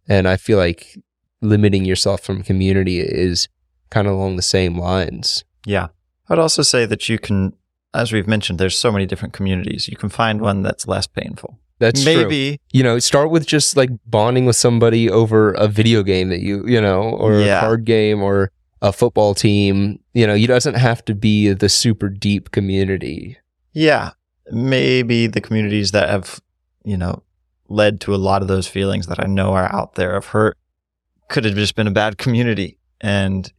[0.09, 0.97] and i feel like
[1.43, 3.49] limiting yourself from community is
[3.91, 5.89] kind of along the same lines Yeah.
[6.29, 7.53] I'd also say that you can,
[7.95, 9.89] as we've mentioned, there's so many different communities.
[9.89, 11.59] You can find one that's less painful.
[11.79, 12.15] That's true.
[12.15, 16.41] Maybe, you know start with just like bonding with somebody over a video game that
[16.41, 17.59] you you know or Yeah.
[17.59, 18.51] a card game or
[18.83, 23.39] a football team you know it doesn't have to be the super deep community
[23.75, 24.13] yeah,
[24.51, 26.41] maybe the communities that have,
[26.85, 27.23] you know,
[27.69, 30.57] led to a lot of those feelings that I know are out there of hurt
[31.29, 32.79] could have just been a bad community.
[33.01, 33.53] And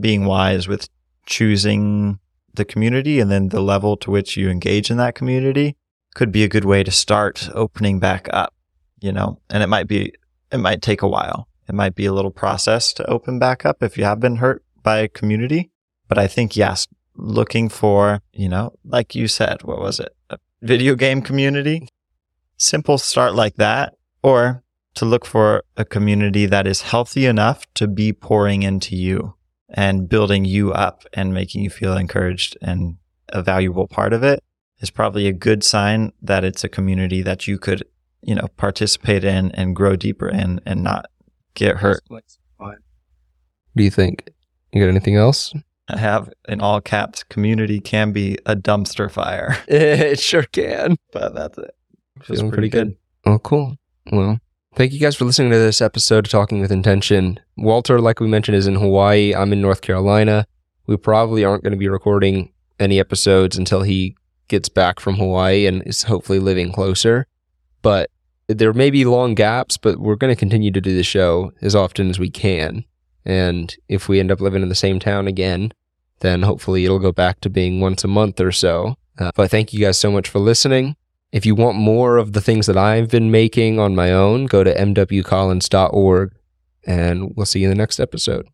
[0.00, 0.88] being wise with
[1.26, 2.18] choosing
[2.54, 5.76] the community and then the level to which you engage in that community
[6.20, 8.52] could be a good way to start opening back up,
[9.00, 10.12] you know, and it might be,
[10.52, 11.48] it might take a while.
[11.66, 14.62] It might be a little process to open back up if you have been hurt
[14.82, 15.70] by a community.
[16.08, 20.14] But I think, yes, looking for, you know, like you said, what was it?
[20.28, 21.88] A video game community?
[22.58, 23.94] Simple start like that.
[24.22, 24.62] Or
[24.96, 29.36] to look for a community that is healthy enough to be pouring into you
[29.70, 32.98] and building you up and making you feel encouraged and
[33.30, 34.44] a valuable part of it
[34.80, 37.84] is probably a good sign that it's a community that you could,
[38.22, 41.06] you know, participate in and grow deeper in and not
[41.54, 42.00] get hurt.
[43.76, 44.30] do you think
[44.72, 45.52] you got anything else
[45.88, 51.34] I have in all caps, community can be a dumpster fire, it sure can but
[51.34, 51.74] that's it.
[52.22, 52.96] Feels Feeling pretty good.
[53.24, 53.76] Oh, cool.
[54.12, 54.38] Well,
[54.74, 57.40] thank you guys for listening to this episode of Talking with Intention.
[57.56, 59.34] Walter, like we mentioned, is in Hawaii.
[59.34, 60.46] I'm in North Carolina.
[60.86, 64.16] We probably aren't going to be recording any episodes until he
[64.50, 67.26] gets back from Hawaii and is hopefully living closer.
[67.80, 68.10] But
[68.48, 71.74] there may be long gaps, but we're going to continue to do the show as
[71.74, 72.84] often as we can.
[73.24, 75.72] And if we end up living in the same town again,
[76.18, 78.96] then hopefully it'll go back to being once a month or so.
[79.18, 80.96] Uh, but thank you guys so much for listening.
[81.32, 84.64] If you want more of the things that I've been making on my own, go
[84.64, 86.34] to mwcollins.org
[86.86, 88.48] and we'll see you in the next episode.